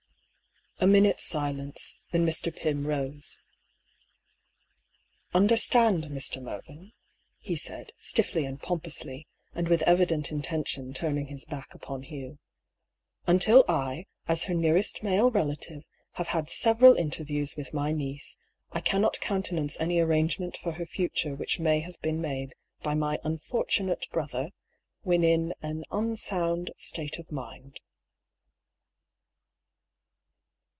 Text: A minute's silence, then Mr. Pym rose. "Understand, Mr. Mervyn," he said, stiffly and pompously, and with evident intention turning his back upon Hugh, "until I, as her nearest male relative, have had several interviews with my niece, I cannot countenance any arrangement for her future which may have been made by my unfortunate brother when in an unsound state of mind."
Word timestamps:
A 0.83 0.87
minute's 0.87 1.23
silence, 1.23 2.05
then 2.11 2.25
Mr. 2.25 2.51
Pym 2.51 2.87
rose. 2.87 3.39
"Understand, 5.31 6.05
Mr. 6.05 6.41
Mervyn," 6.41 6.93
he 7.37 7.55
said, 7.55 7.91
stiffly 7.99 8.45
and 8.45 8.59
pompously, 8.59 9.27
and 9.53 9.67
with 9.67 9.83
evident 9.83 10.31
intention 10.31 10.91
turning 10.91 11.27
his 11.27 11.45
back 11.45 11.75
upon 11.75 12.01
Hugh, 12.01 12.39
"until 13.27 13.63
I, 13.69 14.07
as 14.27 14.45
her 14.45 14.55
nearest 14.55 15.03
male 15.03 15.29
relative, 15.29 15.83
have 16.13 16.29
had 16.29 16.49
several 16.49 16.95
interviews 16.95 17.55
with 17.55 17.75
my 17.75 17.91
niece, 17.91 18.37
I 18.71 18.81
cannot 18.81 19.19
countenance 19.19 19.77
any 19.79 19.99
arrangement 19.99 20.57
for 20.57 20.71
her 20.71 20.87
future 20.87 21.35
which 21.35 21.59
may 21.59 21.81
have 21.81 22.01
been 22.01 22.19
made 22.19 22.55
by 22.81 22.95
my 22.95 23.19
unfortunate 23.23 24.07
brother 24.11 24.49
when 25.03 25.23
in 25.23 25.53
an 25.61 25.83
unsound 25.91 26.71
state 26.77 27.19
of 27.19 27.31
mind." 27.31 27.79